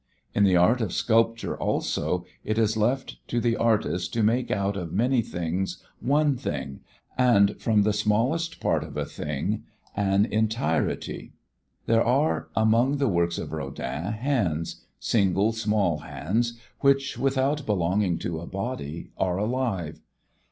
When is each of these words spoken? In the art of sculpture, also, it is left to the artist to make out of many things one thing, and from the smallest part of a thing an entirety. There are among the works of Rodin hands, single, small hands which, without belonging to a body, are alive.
In 0.33 0.45
the 0.45 0.57
art 0.57 0.81
of 0.81 0.93
sculpture, 0.93 1.55
also, 1.55 2.25
it 2.43 2.57
is 2.57 2.75
left 2.75 3.17
to 3.27 3.39
the 3.39 3.55
artist 3.55 4.11
to 4.15 4.23
make 4.23 4.49
out 4.49 4.75
of 4.75 4.91
many 4.91 5.21
things 5.21 5.77
one 5.99 6.35
thing, 6.37 6.79
and 7.19 7.55
from 7.61 7.83
the 7.83 7.93
smallest 7.93 8.59
part 8.59 8.83
of 8.83 8.97
a 8.97 9.05
thing 9.05 9.61
an 9.95 10.25
entirety. 10.25 11.33
There 11.85 12.03
are 12.03 12.47
among 12.55 12.97
the 12.97 13.07
works 13.09 13.37
of 13.37 13.51
Rodin 13.53 14.13
hands, 14.13 14.83
single, 14.99 15.51
small 15.51 15.99
hands 15.99 16.59
which, 16.79 17.19
without 17.19 17.67
belonging 17.67 18.17
to 18.25 18.39
a 18.39 18.47
body, 18.47 19.11
are 19.19 19.37
alive. 19.37 20.01